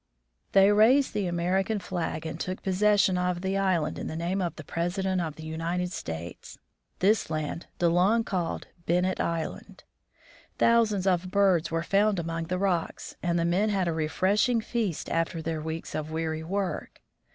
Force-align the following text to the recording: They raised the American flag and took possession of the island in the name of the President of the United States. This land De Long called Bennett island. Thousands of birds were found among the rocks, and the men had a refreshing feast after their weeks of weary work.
They 0.53 0.71
raised 0.71 1.13
the 1.13 1.27
American 1.27 1.77
flag 1.77 2.25
and 2.25 2.39
took 2.39 2.63
possession 2.63 3.19
of 3.19 3.41
the 3.41 3.55
island 3.55 3.99
in 3.99 4.07
the 4.07 4.15
name 4.15 4.41
of 4.41 4.55
the 4.55 4.63
President 4.63 5.21
of 5.21 5.35
the 5.35 5.45
United 5.45 5.91
States. 5.91 6.57
This 6.97 7.29
land 7.29 7.67
De 7.77 7.87
Long 7.87 8.23
called 8.23 8.65
Bennett 8.87 9.19
island. 9.21 9.83
Thousands 10.57 11.05
of 11.05 11.29
birds 11.29 11.69
were 11.69 11.83
found 11.83 12.17
among 12.17 12.45
the 12.45 12.57
rocks, 12.57 13.15
and 13.21 13.37
the 13.37 13.45
men 13.45 13.69
had 13.69 13.87
a 13.87 13.93
refreshing 13.93 14.59
feast 14.59 15.07
after 15.07 15.39
their 15.39 15.61
weeks 15.61 15.93
of 15.93 16.09
weary 16.09 16.41
work. 16.43 16.99